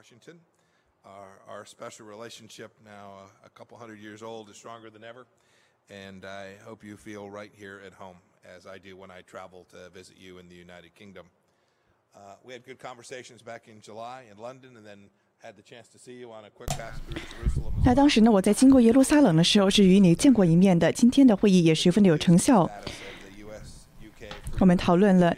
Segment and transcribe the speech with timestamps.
[0.00, 0.40] Washington.
[1.04, 5.26] Our, our special relationship, now a, a couple hundred years old, is stronger than ever.
[5.88, 9.66] And I hope you feel right here at home, as I do when I travel
[9.70, 11.26] to visit you in the United Kingdom.
[12.12, 15.86] Uh, we had good conversations back in July in London, and then had the chance
[15.88, 17.72] to see you on a quick pass through Jerusalem.
[17.84, 20.90] 那当时呢，我在经过耶路撒冷的时候是与你见过一面的。
[20.90, 22.66] 今天的会议也十分的有成效。
[22.66, 25.36] Status of the U.S.-UK 我们讨论了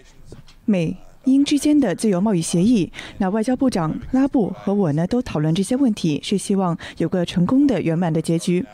[0.64, 2.91] 美 英之间的自由贸易协议。
[3.17, 8.65] 那外交部长拉布和我呢，都讨论这些问题，是希望有个成功的圆满的结局。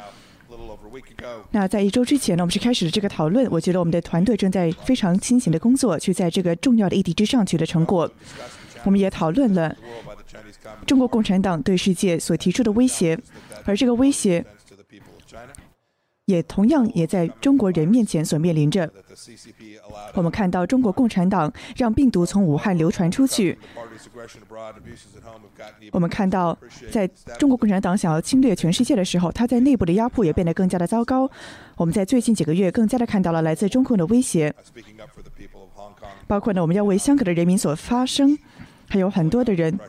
[1.51, 3.47] 那在一周之前呢，我们是开始了这个讨论。
[3.51, 8.09] 我觉得我们的团队正在非常辛勤的工作，去在这个重要的议题之上取得成果。
[8.83, 9.75] 我们也讨论了
[10.85, 13.19] 中国共产党对世界所提出的威胁，
[13.65, 15.53] 而这个威胁 to the people of China
[16.29, 18.87] 也同样也在中国人面前所面临着。
[20.13, 23.57] 我们看到中国共产党让病毒从武汉流传出去。
[25.91, 26.55] 我们看到，
[26.91, 27.07] 在
[27.39, 31.29] 中国共产党想要侵略全世界的时候，他在内部的压迫也变得更加的糟糕。
[31.75, 34.53] 我们在最近几个月更加的看到了来自中共的威胁，
[36.27, 38.37] 包括呢我们要为香港的人民所发声，
[38.87, 39.79] 还有很多的人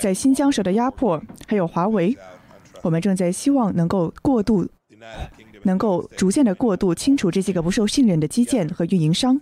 [0.00, 2.16] 在新疆受到压迫，还有华为，
[2.80, 4.66] 我们正在希望能够过度。
[5.62, 9.40] 能够逐渐的过渡清除这些个不受信任的基建和运营商。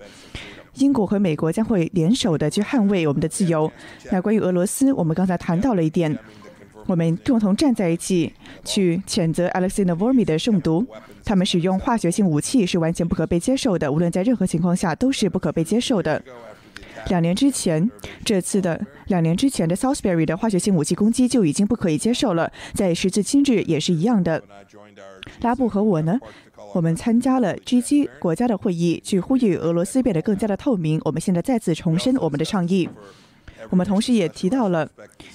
[0.75, 3.73] 英国和美国将会联手的去捍卫我们的自由。
[4.11, 6.19] 那关于俄罗斯，我们刚才谈到了一点，
[6.85, 8.31] 我们共同站在一起
[8.63, 10.87] 去谴责 Alexei Navalny 的中毒。
[11.25, 16.23] 他们使用化学性武器是完全不可被接受的，无论在任何情况下都是不可被接受的。
[17.09, 17.91] 两年之前，
[18.23, 24.43] 这次的两年之前的 Salisbury 的化学性武器攻击就已经不可以接受了，在时至今日也是一样的。
[25.41, 26.19] 拉布和我呢，
[26.75, 31.01] 我们参加了 G7 国家的会议，去呼吁俄罗斯变得更加的透明。
[31.05, 32.89] 我们现在再次重申我们的倡议。
[33.71, 34.89] 我们同时也提到了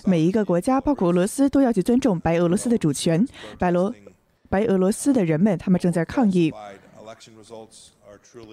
[0.06, 3.28] 每一个国家，包括俄罗斯，都要去尊重白俄罗斯的主权。
[3.58, 3.94] 白罗
[4.50, 6.54] 白俄罗斯的人们，他们正在抗议，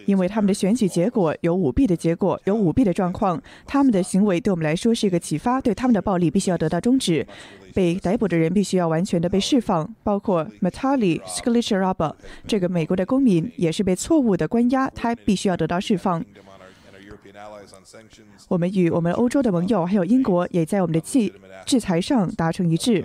[0.07, 3.41] 因为他们的选举结果有舞弊的结果，有舞弊的状况。
[3.67, 7.27] 他们的行为对我们来说是一个启发，对他们的暴力必须要得到终止。
[7.75, 12.15] 被逮捕的人必须要完全的被释放，包括 Matali Sklicharaba
[12.47, 16.25] 这个美国的公民也是被错误的关押，他必须要得到释放。
[18.49, 21.33] 我们与我们欧洲的盟友还有英国也在我们的制
[21.65, 23.05] 制裁上达成一致。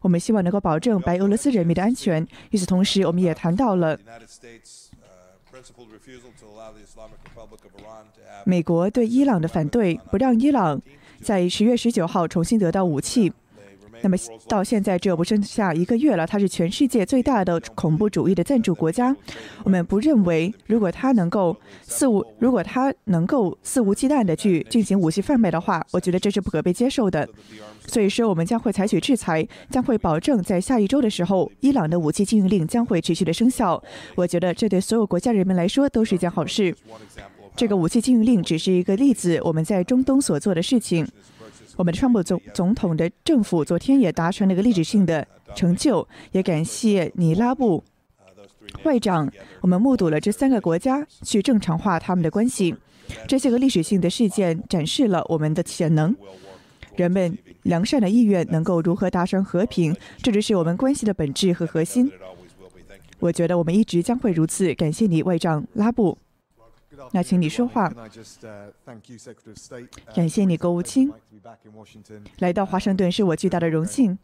[0.00, 2.24] 我们希望能够保证白俄罗斯人民的安全。
[2.50, 3.98] 与此同时，我们也谈到了
[8.44, 10.80] 美国对伊朗的反对，不让伊朗
[11.20, 13.32] 在十月十九号重新得到武器。
[14.00, 14.16] 那么
[14.46, 19.14] 到现在只有不剩下一个月了，它是全世界最大的恐怖主义的赞助国家。
[19.64, 27.28] 我们不认为，如果它能够肆无，如果它能够肆无忌惮的去进行武器贩卖的话，我觉得这是不可被接受的。
[27.86, 33.82] 所以说，我们将会采取制裁，将会保证在下一周的时候，伊朗的武器禁运令将会持续的生效。
[34.14, 36.74] 我觉得这对所有国家人民来说都是一件好事。
[37.56, 41.08] 这个武器禁运令只是一个例子，我们在中东所做的事情。
[41.78, 45.24] 我们的川普总总统的政府昨天也达成了一个历史性的
[45.54, 47.84] 成就，也感谢尼拉布
[48.82, 49.30] 外长。
[49.60, 52.74] 我们目睹了这三个国家去正常化他们的关系，
[53.28, 56.14] 这些个历史性的事件展示了我们的潜能。
[56.96, 62.10] 人们良善的意愿能够如何达成和平，这就是我们关系的本质和核心。
[63.20, 64.74] 我觉得我们一直将会如此。
[64.74, 66.18] 感谢你，外长拉布。
[67.12, 67.92] 那请你说话，
[70.14, 71.12] 感谢你，国务卿。
[72.38, 74.18] 来到华盛顿是我巨大的荣幸。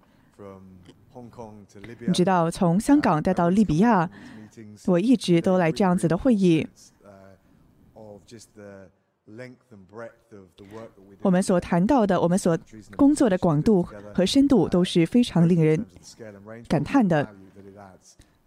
[2.07, 4.11] 你知道，从香港带到利比亚，
[4.87, 6.67] 我一直都来这样子的会议。
[11.23, 12.59] 我们所谈到的，我们所
[12.97, 13.83] 工作的广度
[14.15, 15.87] 和深度都是非常令人
[16.69, 17.29] 感叹的，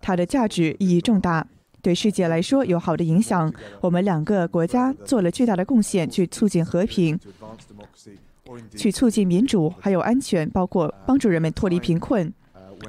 [0.02, 1.48] 它的价值意义重大。
[1.88, 3.50] 对世界来说有好的影响。
[3.80, 7.18] 我们两个国家做了巨大的贡献，去促进和平
[8.76, 12.28] 去促进民主，还有安全，包括帮助人们脱离贫困。
[12.28, 12.34] uh,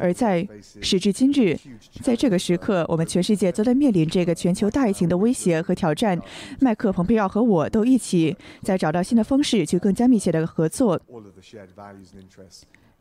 [0.00, 0.44] 而在
[0.82, 1.56] 时至今日，
[2.02, 6.20] 在这个时刻，我们全世界都在面临这个全球大疫情的威胁和挑战。
[6.58, 11.00] 麦克·蓬佩奥和我都一起在找到新的方式，去更加密切的合作，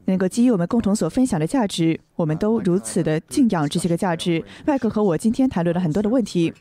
[0.08, 4.44] 能够基于我们共同所分享的价值，我们都如此的敬仰这些个价值。
[4.66, 6.54] 麦克和我今天谈论了很多的问题，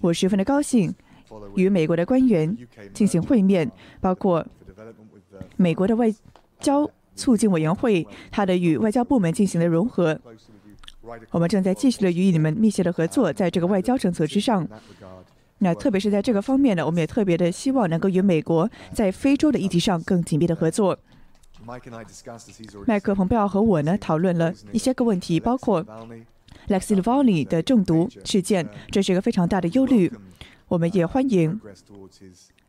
[0.00, 0.92] 我十分的高兴
[1.54, 2.56] 与美国的官员
[2.94, 4.44] 进行会面，包括
[5.56, 6.10] 美国的外
[6.58, 10.18] 交促进委员会，它的与外交部门进行了融合。
[11.30, 14.66] 我们正在继续的与你们密切的合作，在这个外交政策之上。
[15.58, 20.98] 那特别是在这个方面呢，我们也特别的希望能够与美国在非洲的议题上更紧密的合作。
[21.64, 25.84] 麦克·蓬佩奥和我呢讨论了一些个问题，包括
[26.68, 30.12] Lex Levoni 的中毒事件，这是一个非常大的忧虑。
[30.68, 31.60] 我们也欢迎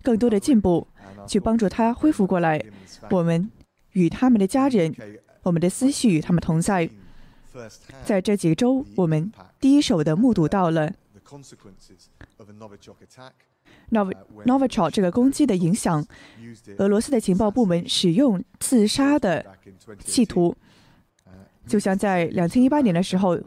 [0.01, 0.87] 更多的进步，
[1.27, 2.63] 去帮助他恢复过来。
[3.11, 3.49] 我们
[3.91, 4.95] 与他们的家人，
[5.43, 6.89] 我们的思绪与他们同在。
[8.03, 10.91] 在这几周，我们第一手的目睹到了。
[13.91, 16.05] Novichok 这个攻击的影响，
[16.77, 19.45] 俄罗斯的情报部门使用自杀的
[19.99, 20.55] 企图，
[21.67, 23.37] 就像在两千一八年的时候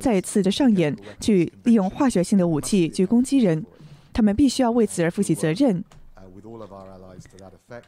[0.00, 3.64] 再次的上演，去利用化学性的武器去攻击人，
[4.12, 5.84] 他们必须要为此而负起责任。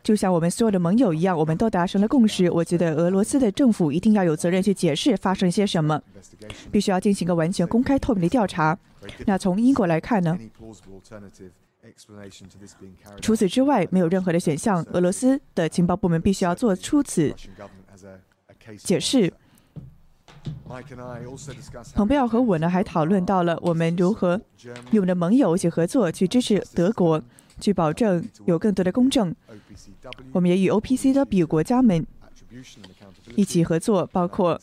[0.03, 2.51] 就像我们所有的盟友一样，我们都达成了共识。
[2.51, 6.01] 我觉得俄罗斯的政府一定要有责任去解释发生些什么，
[6.71, 8.79] 必须要进行一个完全公开透明的调查。
[9.27, 10.39] 那从英国来看呢？
[13.21, 14.85] 除此之外，没有任何的选项。
[14.93, 17.35] 俄罗斯的情报部门必须要做出此
[18.79, 19.33] 解释。
[21.95, 24.41] 蓬佩奥和我呢，还讨论到了我们如何
[24.91, 27.23] 与我们的盟友一起合作，去支持德国，
[27.61, 29.35] 去保证有更多的公正。
[30.33, 32.05] 我们也与 OPCW 国家们
[33.35, 34.61] 一起合作，包括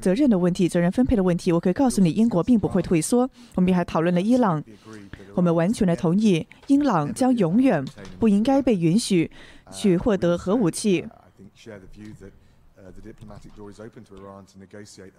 [0.00, 1.52] 责任的问题、责任分配的问题。
[1.52, 3.30] 我可以告诉你，英国并不会退缩。
[3.54, 4.62] 我们还讨论了伊朗。
[5.38, 7.84] 我们完全的同意，伊朗将永远
[8.18, 9.30] 不应该被允许
[9.70, 11.06] 去获得核武器。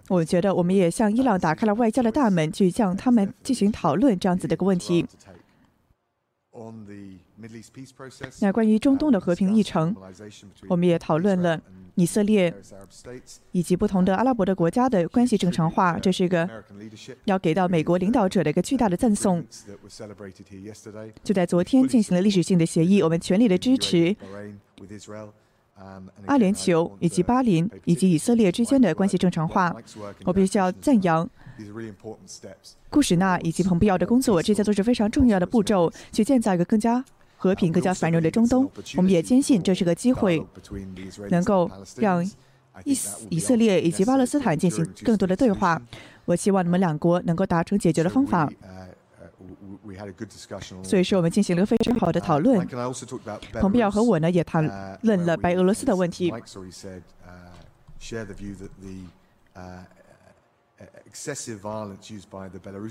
[0.08, 5.06] 我觉得我们也向伊朗打开了外交的大门，去向他们进行讨论这样子的一个问题。
[8.40, 9.94] 那关于中东的和平议程，
[10.68, 11.60] 我们也讨论了
[11.94, 12.54] 以色列
[13.52, 16.48] 以及不同的阿拉伯的国家的关系正常化，这是一个
[17.24, 19.44] 要给到美国领导者的一个巨大的赞颂。
[21.22, 24.14] 就在昨天进行了历史性的协议，我们全力的支持
[26.26, 29.74] 阿联酋以及巴林以及以色列之间的关系正常化。
[30.24, 31.28] 我必须要赞扬
[32.90, 37.04] 库什纳以及蓬佩奥的工作，这些都是非常重要的步骤，去建造一个更加。
[37.40, 40.46] 和平更加繁荣的中东我们也坚信这是个机会
[41.30, 42.22] 能够让
[42.84, 42.92] 以
[43.30, 45.80] 以色列以及巴勒斯坦进行更多的对话。
[46.26, 48.46] 我希望你们两国能够达成解决的方法。
[50.82, 52.58] 所以说我们进行了非常好的讨论。
[53.54, 56.30] 蓬佩奥和我呢也谈论了白俄罗斯的问题。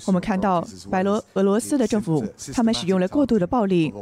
[0.05, 3.93] 我们看到白罗俄罗斯的政府他们使用了过度的暴力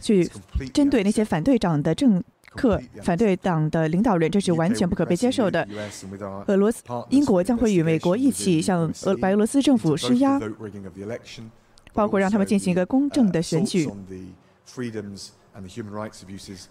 [0.00, 0.28] 去
[0.72, 2.22] 针对那些反对党的政
[2.54, 5.66] 客反对党的领导人这是完全不可被接受的。
[6.46, 10.40] 俄罗斯英国将会与美国一起向俄白俄罗斯政府施压
[11.92, 13.90] 包括让他们进行一个公正的选举。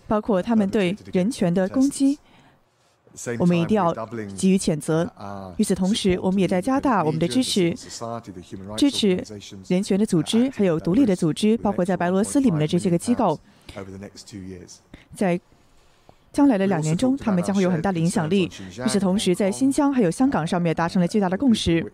[0.08, 2.18] 包括他们对人权的攻击。
[3.40, 3.94] 我们一定要
[4.38, 5.12] 给予谴责。
[5.58, 7.76] 与此同时，我们也在加大我们的支持，
[8.76, 9.24] 支持
[9.68, 13.40] 人权的组织，还有独立的组织，包括在白罗斯里面的这些个机构。
[15.16, 15.40] 在
[16.32, 18.50] 将来的两年中，他们将会有很大的影响力。
[18.86, 21.92] 与此同时，在新疆还有香港上面达成了巨大的共识。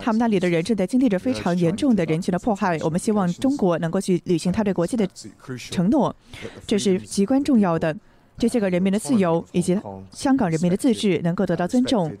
[0.00, 2.76] 他们那里的人正在经历着非常严重的人权的迫害。
[2.82, 5.08] 我们希望中国能够去履行他对国际的
[5.70, 6.14] 承诺，
[6.66, 7.96] 这是极关重要的。
[8.38, 9.78] 这些个人民的自由以及
[10.10, 12.12] 香港人民的自治能够得到尊重，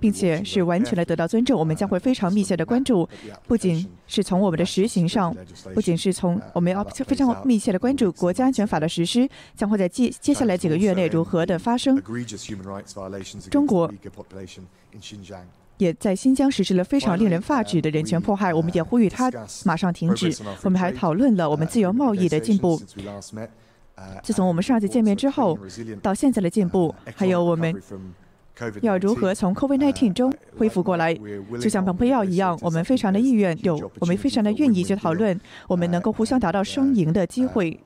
[0.00, 1.58] 并且是完全的得到尊重。
[1.58, 3.08] 我们将会非常密切的关注，
[3.46, 5.34] 不仅是从我们的实行上，
[5.74, 12.00] 不仅是从我们要非常密切的关注国家安全法的实施，将会在接接下来几个月内如何的发生。
[13.50, 13.92] 中国
[15.78, 19.30] 也在新疆实施了非常令人发指的人权迫害，我们也呼吁他
[19.64, 20.32] 马上停止。
[20.62, 22.80] 我们还讨论了我们自由贸易的进步，
[24.22, 25.58] 自从我们上次见面之后，
[26.02, 27.74] 到现在的进步，还有我们
[28.80, 31.14] 要如何从 COVID 19中恢复过来，
[31.60, 37.78] 就像蓬佩奥一样，我们非常的意愿，有，我们非常的愿意去讨论，我们能够互相达到双赢的机会，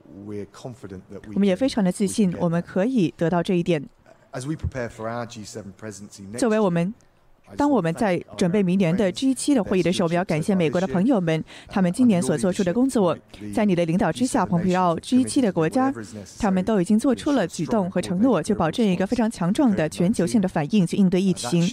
[1.34, 3.82] 我们也非常的自信我们可以得到这一点。
[6.38, 6.94] 作为我们。
[7.56, 13.16] 当我们在准备明年的 G7 的会议的时候，我们要感谢美国的朋友们，他们今年所做出的工作。
[13.54, 15.92] 在你的领导之下，蓬佩奥 G7 的国家，
[16.38, 21.68] 他们都已经做出了举动和承诺，去保证一个非常强壮的全球性的反应，去应对疫情。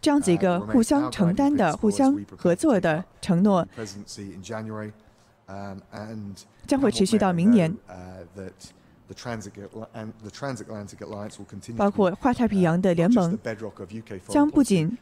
[0.00, 3.66] 这样子一个互相承担的、互相合作的承诺
[5.46, 5.78] um,
[6.66, 7.72] 将会持续到明年。
[11.76, 13.38] 包括跨太平洋的联盟
[14.28, 14.96] 将不仅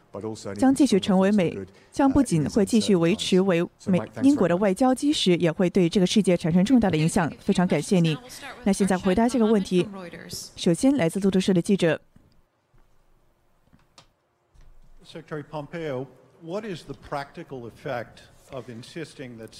[0.56, 1.56] 将继续成为美
[1.90, 8.16] 将不仅会继续维持为美英国的外交基石也会对这个世界产生重大的影响非常感谢你
[8.64, 9.88] 那现在回答这个问题
[10.56, 12.00] 首先来自路透社的记者
[15.04, 16.06] secretary pompeo
[16.40, 18.29] what is the practical effect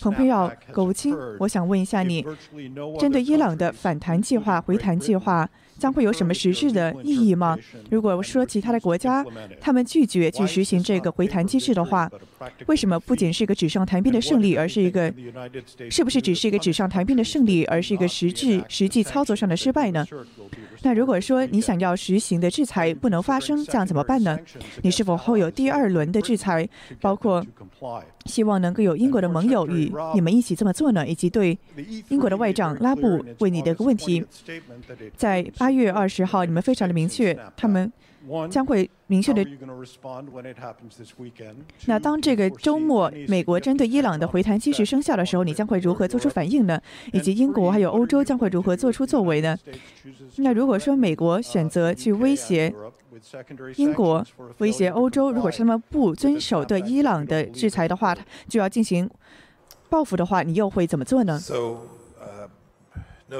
[0.00, 2.24] 蓬佩奥务卿，我想问一下你，
[2.98, 7.56] 针对伊朗的反弹计划、回弹计划将会有什么实质的意义吗？
[7.90, 9.24] 如果说其他的国家
[9.60, 12.10] 他们拒绝去实行这个回弹机制的话，
[12.66, 15.12] 为什么不仅是一个纸上谈兵的胜利，而是一个
[15.90, 20.06] 是不是只是一个纸上谈兵的胜利，而是一个实质实际操作上的失败呢？
[20.82, 24.38] 那如果说你想要实行的制裁不能发生，这样怎么办呢？
[24.82, 26.68] 你是否会有第二轮的制裁，
[27.00, 27.44] 包括
[28.24, 31.06] 希望能够有英国的盟友与你们一起这么做呢？
[31.06, 31.58] 以及对
[32.08, 34.24] 英国的外长拉布问你的一个问题，
[35.16, 37.92] 在八月二十号，你们非常的明确，他们
[38.50, 39.44] 将会明确的。
[41.86, 46.80] 那当这个周末美国针对伊朗的回弹机制生效的时候，你将会如何做出反应呢？
[47.12, 49.56] 以及英国还有欧洲将会如何做出作为呢？
[50.36, 52.72] 那如果说美国选择去威胁
[53.76, 54.24] 英国、
[54.58, 58.16] 威胁欧洲，如果是他们不遵守对伊朗的制裁的话，
[58.48, 59.08] 就要进行
[59.88, 61.78] 报复的话，你又会怎么做呢？So,
[63.30, 63.36] 那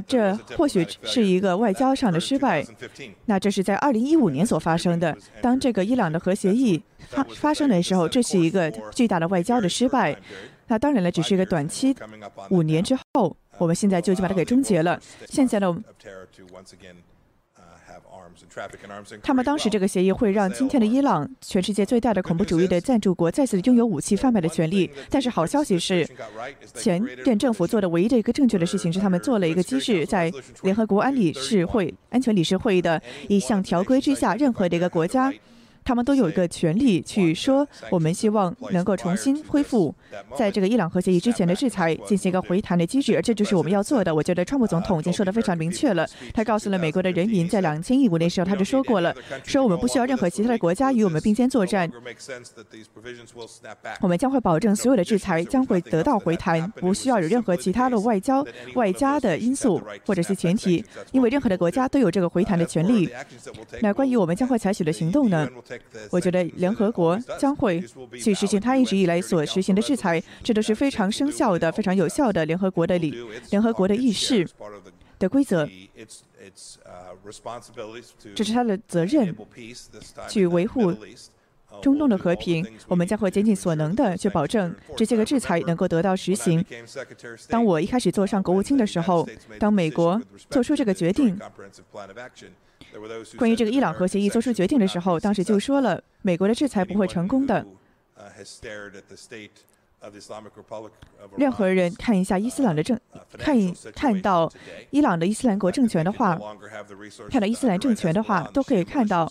[0.00, 2.66] there 这 was a 或许 diplomatic 是一个外交上的 failure 失败 in。
[2.66, 3.12] 2015.
[3.26, 5.16] 那这是在二零一五年所发生的。
[5.40, 10.20] 当这个伊朗的核协议发发生的时候，这是一个巨大的外交的失败。
[10.66, 11.94] 那当然了，只是一个短期，
[12.50, 15.00] 五年之后，我们现在就已经把它给终结了。
[15.26, 15.72] 现在呢，
[19.22, 24.90] 他们当时这个协议会让今天的伊朗，全世界最大的恐怖主义的赞助国，再次拥有武器贩卖的权利。
[25.08, 26.08] 但是好消息是，
[26.74, 30.32] 前任政府做的唯一的一个正确的事情是，他们做了一个机制，在
[30.62, 35.32] 联合国安理事会、安全理事会的一项条规之下，任何的一个国家。
[35.88, 39.94] 他们都有一个权利去说，我们希望能够重新恢复
[40.36, 44.14] 在这个伊朗核协议之前的制裁，进行一个回弹的机制，而这就是我们要做的。
[44.14, 51.90] 我觉得川普总统已经说得非常明确了，他告诉了美国的人民，在两千一五年时候他就说过了，说我们不需要任何其他的国家与我们并肩作战，
[54.02, 63.08] 我们将会保证所有的制裁将会得到回弹，不需要有任何其他的外交外加的因素或者是前提，因为任何的国家都有这个回弹的权利。
[63.80, 65.48] 那关于我们将会采取的行动呢？
[66.10, 67.82] 我觉得联合国将会
[68.20, 73.14] 去实行它一直以来所实行的制裁，这都是非常生效的、非常有效的联合国的理、
[73.50, 74.48] 联合国的议事
[75.18, 75.68] 的规则。
[78.34, 79.34] 这是他的责任，
[80.28, 80.94] 去维护
[81.82, 82.64] 中东的和平。
[82.86, 86.64] 我们将会竭尽所能的去保证这些个制裁能够得到实行。
[87.48, 91.38] 当我一开始坐上国务卿的时候，当美国做出这个决定。
[93.36, 97.66] 关于这个伊朗核协议做出决定的时候，当时就说了，美国的制裁不会成功的。
[101.36, 102.98] 任何人看一下伊斯兰的政，
[103.36, 104.50] 看一看到
[104.90, 106.38] 伊朗的伊斯兰国政权的话，
[107.30, 109.30] 看到伊斯兰政权的话，都可以看到。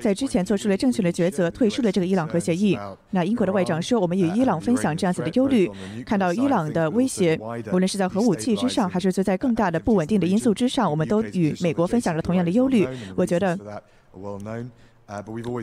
[0.00, 2.78] 在之前做出了正确的抉择，退出了这个伊朗核协议。
[3.10, 5.68] 那英国的外长说，我们与伊朗分享这样子的忧虑，
[6.06, 7.38] 看到伊朗的威胁，
[7.72, 12.86] 无论是在核武器之上，还是在更大的不稳定的因素之上，我们都与美国分享了同样的忧虑。
[13.16, 13.58] 我觉得。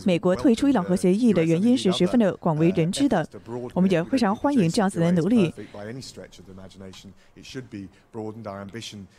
[0.06, 3.28] 美国退出伊朗核协议的原因是十分的广为人知的，
[3.74, 5.52] 我们也非常欢迎这样子的努力，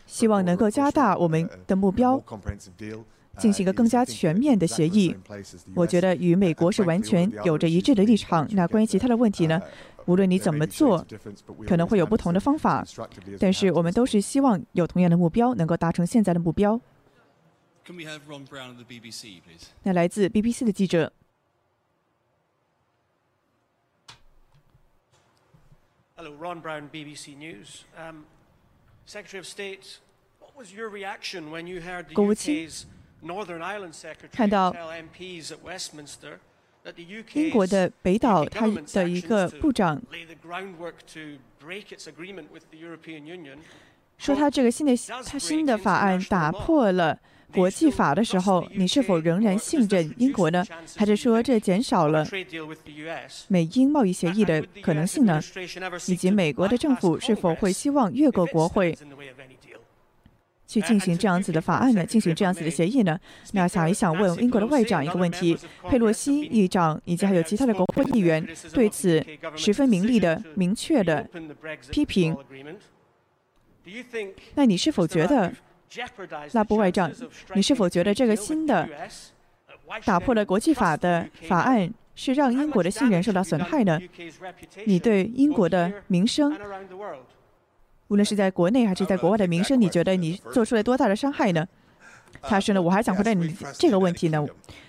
[0.06, 2.22] 希望能够加大我们的目标，
[3.38, 5.16] 进行一个更加全面的协议，
[5.74, 8.46] 我觉得与美国是完全有着一致的立场。
[8.52, 9.60] 那关于其他的问题呢？
[10.06, 11.06] 无论你怎么做，
[11.66, 12.84] 可能会有不同的方法，
[13.38, 16.80] 但是我们都是希望有同样的目标，能够达成现在的目标。
[19.84, 21.12] 那来自 BBC 的记者
[26.16, 27.82] ，Hello, Ron Brown, BBC News,
[29.06, 29.98] Secretary of State,
[30.40, 32.84] What was your reaction when you heard the UK's?
[32.84, 33.01] 国。
[34.32, 34.74] 看到
[37.34, 40.02] 英国的北岛他的一个部长
[44.18, 44.92] 说他这个新的
[45.24, 47.16] 他新的法案打破了
[47.52, 50.64] 国际法的时候你是否仍然信任英国呢
[50.96, 52.26] 还是说这减少了
[53.48, 55.40] 美英贸易协议的可能性呢？
[56.08, 58.96] 以及美国的政府是否会希望越过国会
[60.72, 62.02] 去进行这样子的法案呢？
[62.06, 63.18] 进行这样子的协议呢？
[63.52, 65.54] 那想一想，问英国的外长一个问题：
[65.90, 69.22] 佩洛西议长以及还有其他的国会议员对此
[69.54, 71.28] 十分明利的、明确的
[71.90, 72.34] 批评。
[74.54, 75.52] 那你是否觉得，
[76.52, 77.12] 拉布外长，
[77.54, 78.88] 你是否觉得这个新的
[80.06, 84.00] 打破了国际法的法案是让英国的信任受到损害呢？
[84.86, 86.56] 你对英国的名声？
[88.12, 91.66] 无论是在国内还是在国外的名声，你觉得你做出了多大的伤害呢？
[92.42, 94.46] 他说呢，我还想回答你这个问题呢。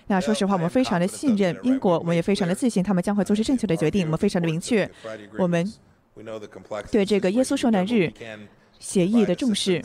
[0.08, 4.04] 那说实话，我们非常的信任英国，我们也非常的自信，他们将会做出正确的决定。
[4.04, 4.86] 我们非常的明确，
[5.38, 5.72] 我们
[6.92, 8.12] 对这个耶稣受难日
[8.78, 9.82] 协议的重视。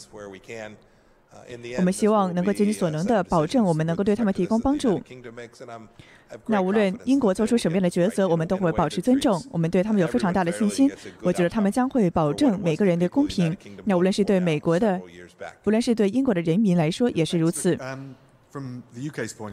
[1.78, 5.02] 我们希望能够尽己所能的保证，我们能够对他们提供帮助。
[6.46, 9.42] 那无论英国做出什么样的抉择，我们都会保持尊重。
[9.50, 10.92] 我们对他们有非常大的信心。
[11.22, 13.56] 我觉得他们将会保证每个人的公平。
[13.86, 15.02] 那无论是对美国的，
[15.66, 17.76] 无论是对英国的人民来说，也是如此。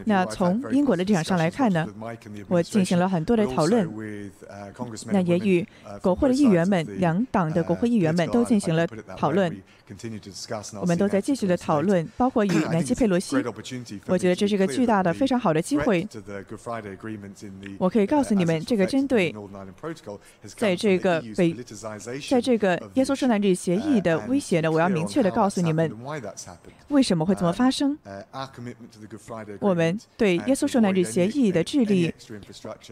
[0.07, 1.87] 那从英国的立场上来看呢，
[2.49, 3.87] 我进行了很多的讨论，
[5.13, 5.67] 那也与
[6.01, 9.55] 国会的议员们、两党的国会议员们都进行了讨论。
[10.81, 13.37] 我们都在继续的讨论，包括与南希·佩洛西。
[14.07, 16.07] 我觉得这是个巨大的、非常好的机会。
[17.79, 19.33] 我可以告诉你们，这个针对
[20.57, 21.55] 在这个北，
[22.29, 25.91] 在这个耶稣圣诞日协议的威胁呢，我要明确的告诉你们，
[26.89, 27.97] 为什么会这么发生。
[29.61, 32.13] 我们对耶稣圣诞日协议的致力，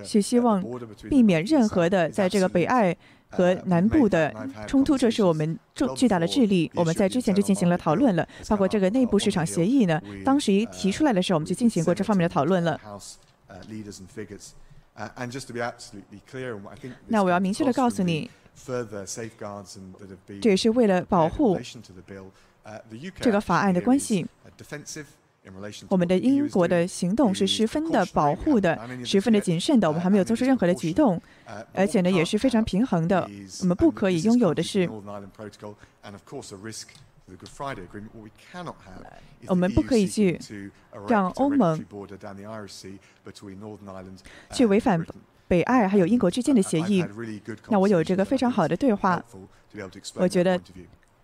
[0.04, 0.64] 是希望
[1.10, 2.96] 避免任何的在这个北爱。
[3.34, 4.32] 和南部的
[4.66, 6.70] 冲突，这是我们重巨大的智力。
[6.74, 10.00] 我们在之前就进行了讨论了，包括这个内部市场协议呢。
[10.24, 12.80] 当时一提出来的时候，我们就进行过这方面的讨论了。
[17.08, 18.30] 那我要明确的告诉你，
[20.40, 21.58] 这也是为了保护
[23.20, 24.26] 这个法案的关系。
[25.88, 29.86] 我们的英国的行动是十分的保护的，十分的谨慎的。
[29.86, 31.20] 我们还没有做出任何的举动，
[31.74, 33.28] 而且呢也是非常平衡的。
[33.60, 34.88] 我们不可以拥有的是，
[39.46, 40.40] 我们不可以去
[41.08, 41.84] 让欧盟
[44.50, 45.06] 去违反
[45.46, 47.04] 北爱还有英国之间的协议。
[47.68, 49.22] 那我有这个非常好的对话，
[50.14, 50.58] 我觉得。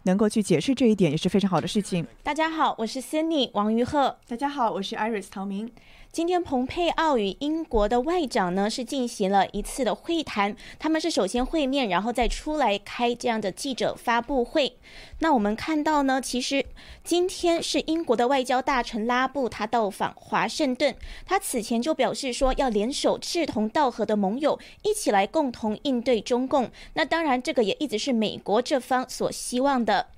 [0.04, 2.06] 能够去解释这一点也是非常好的事情。
[2.22, 4.16] 大家好，我是 Cindy 王于鹤。
[4.26, 5.70] 大家好，我是 Iris 陶明。
[6.12, 10.56] 今天，蓬佩奥与英国的外长呢是进行了一次的会谈。
[10.76, 14.76] 他们是首先会面，然后再出来开这样的记者发布会。
[15.20, 16.66] 那我们看到呢，其实
[17.04, 20.96] 今天是英国的外交大臣拉布他到访华盛顿。
[21.24, 26.68] 他此前就表示说要联手志同道合的盟友一起来共同应对中共。
[26.94, 30.08] 那当然，这个也一直是美国这方所希望的。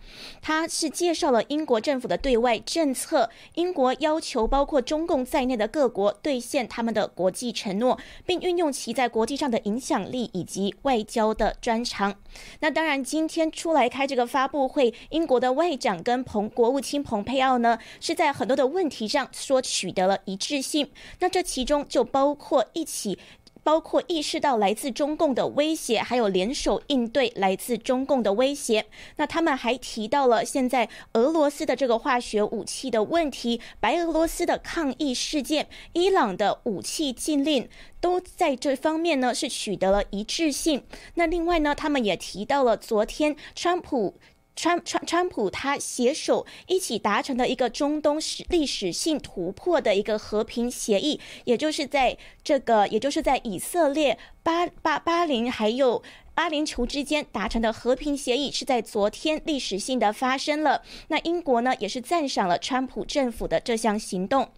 [0.40, 12.14] 他是介绍了英国政府的对外政策，英国要求包括中共在内的各国兑现他们的国际承诺，并运用其在国际上的影响力以及外交的专长。
[12.60, 20.90] 那当然，今天出来开这个发布会，英国的外长跟彭国务卿蓬佩奥呢，是在很多的问题上说取得了一致性。
[21.20, 23.18] 那这其中就包括一起。
[23.64, 28.87] 包括意识到来自中共的威胁，还有联手应对来自中共的威胁。
[29.16, 37.68] 那他们还提到了现在俄罗斯的这个化学武器的问题，白俄罗斯的抗议事件，伊朗的武器禁令，
[38.01, 40.85] 都在这方面呢是取得了一致性。
[41.14, 44.14] 那另外呢，他们也提到了昨天川普。
[44.54, 56.02] 川川川普他携手一起达成的一个中东史历史性突破的一个和平协议，也就是在这个，也就是在以色列、巴巴巴林还有。
[56.34, 60.82] 阿联酋之间达成的和平协议是在昨天历史性的发生了。
[61.08, 64.48] 那英国呢，也是赞赏了川普政府的这项行动。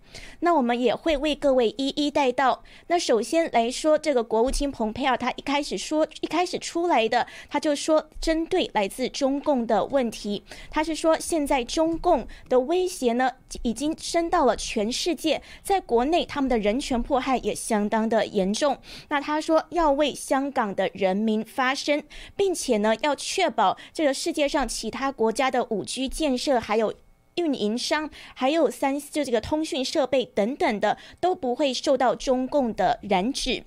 [0.40, 2.62] 那我们也会为各位一一带到。
[2.87, 13.32] 那首先来说，这个国务卿蓬佩奥他一开始说，一开始出来的，他就说针对来自中共的问题，他是说现在中共的威胁呢
[13.62, 18.78] 已经升到了全世界，在国内他们的人权迫害也相当的严重。
[19.08, 21.63] 那他说要为香港的人民发。
[21.64, 22.05] 发生，
[22.37, 26.92] 并且呢，要确保这个世界上其他国家的五 G 建设，还有
[27.37, 33.64] 运营商，还有三就这个通讯设备等等的，都不会受到中共的染指。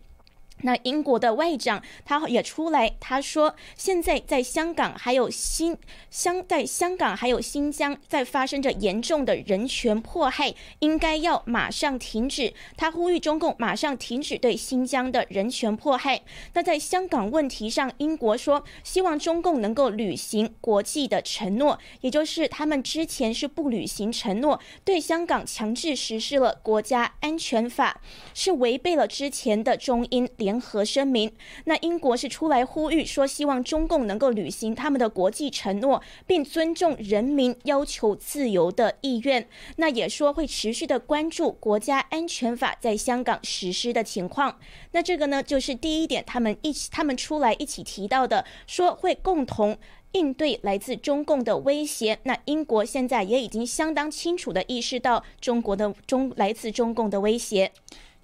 [0.62, 5.78] 那英国的外长他也出来，他说现在在香港还有新
[6.10, 12.54] 香在香港还有新疆在发生着严重的人权迫害，应该要马上停止。
[12.76, 16.22] 他呼吁中共马上停止对新疆的人权迫害。
[16.54, 28.02] 那在香港问题上，英国说希望中共能够履行国际的承诺，也就是他们之前是不履行承诺，对香港强制实施了国家安全法，
[28.34, 30.28] 是违背了之前的中英。
[30.38, 31.30] 联联合声明，
[31.66, 39.46] 那英国是出来呼吁说，希望中共能够履行他们的国际承诺，并尊重人民要求自由的意愿。
[39.76, 44.58] 那也说会持续的关注国家安全法在香港实施的情况。
[44.94, 49.78] 那这个呢，就是第一点，他们一起他们出来一起提到的，说会共同
[50.14, 52.18] 应对来自中共的威胁。
[52.24, 57.74] 那英国现在也已经相当清楚的意识到中国的中来自中共的威胁。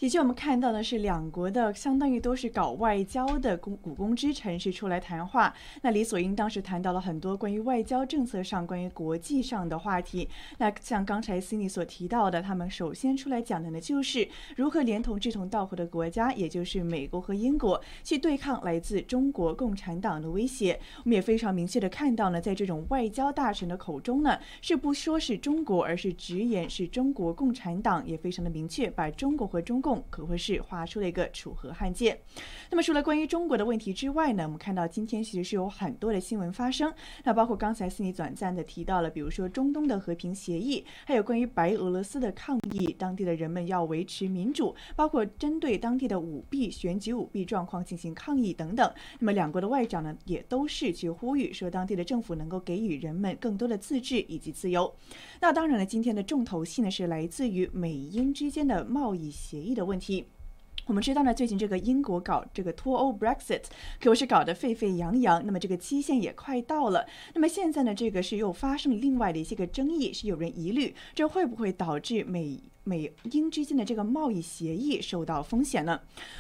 [0.03, 5.53] 的确，我们看到的是两国的相当于都是搞外交的公股公之臣是出来谈话。
[5.81, 10.27] 那李所英当时谈到了很多关于外交政策上、关于国际上的话题。
[10.57, 20.77] 那像刚才 Cindy 所提到的，他们首先出来讲的呢，就是如何连同志同道合的国家，也就是美国和英国，去对抗来自中国共产党的威胁。
[21.05, 29.92] 我们也非常明确的看到呢，在这种外交大臣的口中呢，是不说是中国，而是直言是中国共产党，也非常的明确，把中国和中共。
[30.09, 32.21] 可谓是画出了一个楚河汉界。
[32.69, 36.93] 那么除了关于中国的问题之外呢，我们看到今天其实是有很多的新闻发生。
[37.23, 48.91] 那包括刚才斯尼短暂的提到了，比如说中东的和平协议，还有关于白俄罗斯的抗议，当地的人们要维持民主，包括针对当地的舞弊、选举舞弊状况进行抗议等等。
[49.19, 54.93] 那么两国的外长呢，也都是去呼吁说，当地的政府能够给予人们更多的自治以及自由。
[55.41, 60.27] 那当然了，今天的重头戏呢是来自于美英之间的贸易协议的问题。
[60.85, 63.63] 我们知道呢，最近这个英国搞这个脱欧 Brexit，
[64.01, 65.45] 可是搞得沸沸扬扬。
[65.45, 67.07] 那么这个期限也快到了。
[67.33, 72.59] 那么现在呢，这个是又发生另外的一些个争议，是有人疑虑，这会不会导致美？
[72.85, 75.99] 美英之间的这个贸易协议受到风险呢？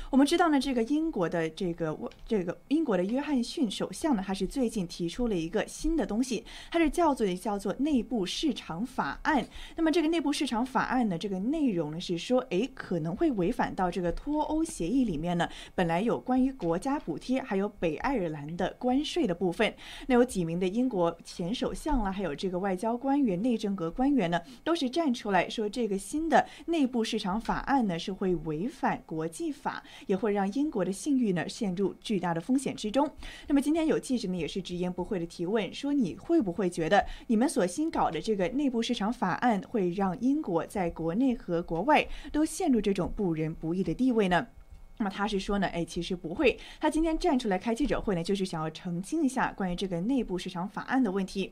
[0.09, 9.47] 我们知道呢，这个英国的这个这个英国的约翰逊首相呢，他是最近提出了一个新的东西，它是叫做叫做内部市场法案。
[9.77, 19.73] 那么这个内部市场法案呢，这个内容呢是说，诶，可能会违反到这个脱欧协议里面呢，本来有关于国家补贴还有北爱尔兰的关税的部分。
[20.07, 26.27] 那有几名的英国前首相啦，还有这个外交官员、内政阁官员呢，都是站出来说这个新。
[26.32, 33.07] 的的内部市场法案呢，是会违反国际法，也会让英国的信誉呢陷入巨大的风险之中。
[33.47, 44.47] 那么今天有记者呢也是直言不讳的提问，说你会不会觉得你们所新搞的这个内部市场法案会让英国在国内和国外都陷入这种不仁不义的地位呢？
[44.97, 46.57] 那么他是说呢，哎，其实不会。
[46.79, 51.51] 他今天站出来开记者会呢，就是想要澄清一下关于这个内部市场法案的问题。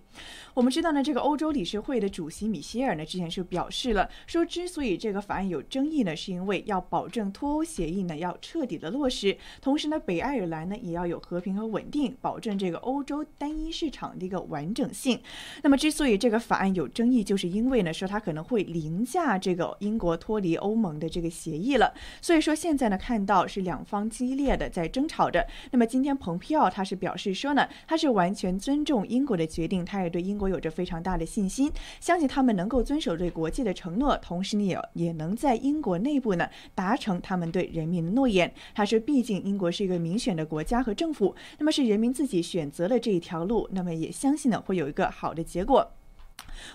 [0.54, 15.20] 我们知道呢，这个欧洲理事会的主席米歇尔呢，之前是表示了说，之所以这个法案有争议呢，是因为要保证脱欧协议呢要彻底的落实，同时呢，北爱尔兰呢也要有和平和稳定，保证这个欧洲单一市场的一个完整性。
[15.64, 21.92] 那么之所以这个法案有争议，就是因为呢，说它可能会凌驾这个英国脱离欧盟的这个协议了。
[22.22, 23.31] 所以说现在呢，看到。
[23.32, 25.46] 到是两方激烈的在争吵着。
[25.72, 38.54] 那么今天蓬佩奥他是表示说呢，他是完全尊重英国的决定，他也对英国有着非常大的信心，相信他们能够遵守对国际的承诺，同时呢也也能在英国内部呢达成他们对人民的诺言。
[38.76, 45.92] 他说，毕竟英国是一个民选的国家和政府，那么是人民自己选择了这一条路，那么也相信呢会有一个好的结果。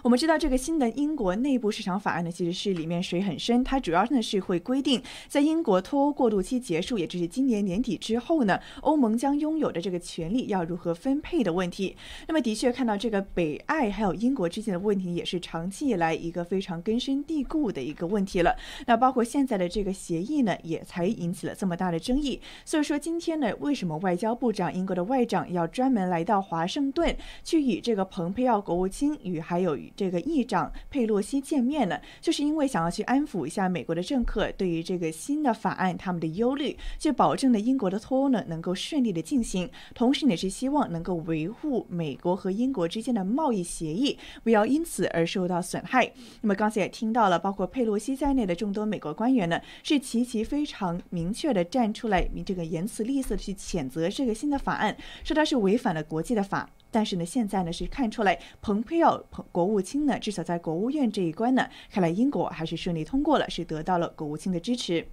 [0.03, 3.62] 我们知道这个新的英国内部市场法案呢，其实是里面水很深。
[3.65, 11.97] 它主要呢是会规定，在英国脱欧过渡期结束，也就是今年年底之后呢，欧盟将拥有的这个权利要如何分配的问题。
[12.29, 18.57] 那么的确看到这个北爱还有英国之间的问题，也是长期以来一个非常根深蒂固的一个问题了。
[18.87, 22.41] 那包括现在的这个协议呢，也才引起了这么大的争议。
[22.65, 46.11] 所以说今天呢，为什么外交部长英国的外长要专门来到华盛顿，去与这个蓬佩奥国务卿与还有与这个议长佩洛西见面呢，就是因为想要去安抚一下美国的政客对于这个新的法案他们的忧虑，去保证了英国的脱欧呢能够顺利的进行，同时也是希望能够维护美国和英国之间的贸易协议不要因此而受到损害。
[46.41, 56.69] 那么刚才也听到了，包括佩洛西在内的众多美国官员呢，是齐齐非常明确的站出来，这个言辞吝啬的去谴责这个新的法案，说它是违反了国际的法。
[56.90, 59.22] 但是呢，现在呢是看出来，蓬佩奥
[59.53, 65.07] 国务卿呢，至少在国务院这一关呢，看来英国还是顺利通过了，是得到了国务卿的支持。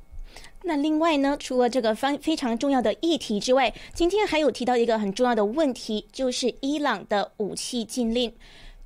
[0.63, 8.33] 那另外呢，除了这个方非常重要的议题之外，今天还有提到一个很重要的问题，就是伊朗的武器禁令。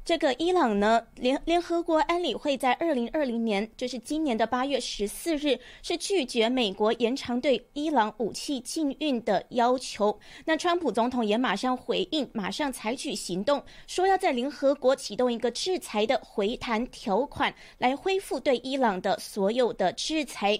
[0.07, 10.17] 这个伊朗呢，联联合国安理会在二零二零年，就是今年的八月十四日，是拒绝美国延长对伊朗武器禁运的要求。
[10.45, 20.57] 那川普总统也马上回应，马上采取行动，说要在联合国启动一个制裁的回弹条款，来恢复对伊朗的所有的制裁。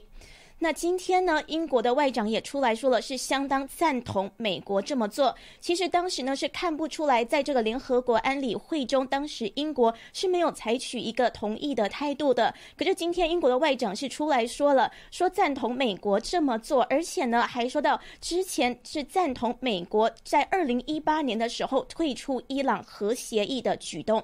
[0.60, 5.36] 那今天呢，英国的外长也出来说了，是相当赞同美国这么做。
[5.60, 12.52] 其实当时呢是看不出来，在这个联合国安理会中，当时英国是没有采取一个同意的态度的。
[12.76, 24.24] 可是今天英国的外长是出来说了，说赞同美国这么做，而且呢还说到之前是赞同美国在二零一八年的时候退出伊朗核协议的举动。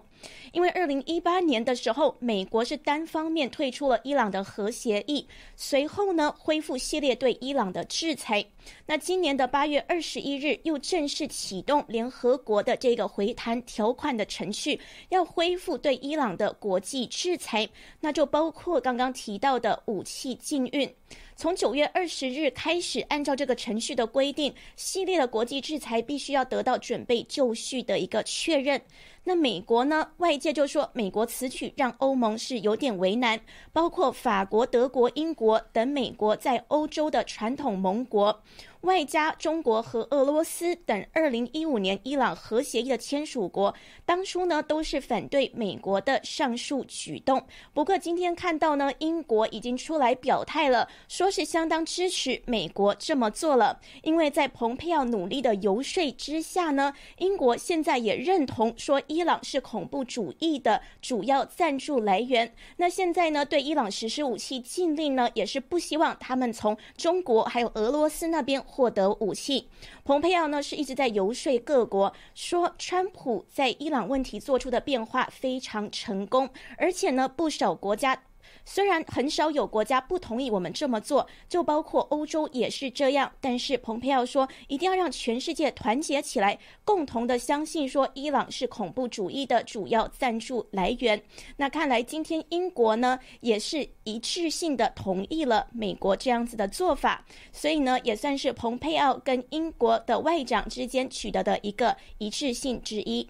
[0.52, 8.46] 因为二零一八年的时候，美国是单方面退出了伊朗的核协议，随后呢恢复系列对伊朗的制裁。
[8.86, 17.68] 那今年的八月二十一日又正式启动联合国的这个回弹条款的程序，要恢复对伊朗的国际制裁，
[18.00, 20.94] 那就包括刚刚提到的武器禁运。
[21.36, 28.82] 从九月二十日开始，按照这个程序的规定，系列的国际制裁必须要得到准备就绪的一个确认。
[29.26, 30.12] 那美国呢？
[30.18, 33.40] 外界就说美国此举让欧盟是有点为难，
[33.72, 38.42] 包括法国、德国、英国等美国在欧洲的传统盟国。
[38.84, 43.74] 外加中国和俄罗斯等二零一五年伊朗核协议的签署国，
[44.06, 47.42] 当初呢都是反对美国的上述举动。
[47.74, 53.80] 不过今天看到呢，英国已经出来表态了，说是相当支持美国这么做了。
[54.02, 62.54] 因为在蓬佩奥努力的游说之下呢，英国现在也认同说伊朗是恐怖主义的主要赞助来源。
[62.76, 68.62] 那现在呢，对伊朗实施武器禁令呢，也是不希望他们从中国还有俄罗斯那边。
[68.74, 69.70] 获得武器，
[70.04, 78.24] 蓬佩奥呢是一直在游说各国，说川普在伊朗问题做出的变化非常成功，而且呢不少国家。
[78.66, 83.32] 虽然很少有国家不同意我们这么做，就包括欧洲也是这样。
[83.42, 91.22] 但是蓬佩奥说，一定要让全世界团结起来，共同的相信说伊朗是恐怖主义的主要赞助来源。
[91.58, 103.28] 那看来今天英国呢也是一致性的同意了美国这样子的做法，所以呢也算是蓬佩奥跟英国的外长之间取得的一个一致性之一。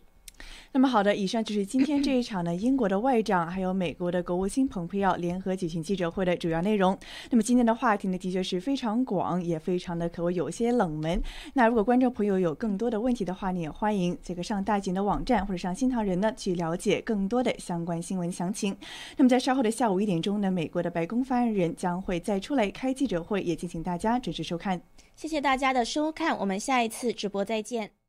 [0.74, 6.98] 那么好的，以上就是今天这一场呢，英国的外长还有美国的国务卿蓬佩奥联合举行记者会的主要内容。
[7.30, 11.22] 那么今天的话题呢，的确是非常广，也非常的可谓有些冷门。
[11.54, 18.76] 那如果观众朋友有更多的问题的话呢，也欢迎这个上大景的网站或者上新唐人呢去了解更多的相关新闻详情。
[19.16, 24.82] 那么在稍后的下午一点钟呢，美国的白宫发言人将会再出来开记者会，也敬请大家准时收看。
[25.16, 28.03] 谢谢大家的收看，我们下一次直播再见。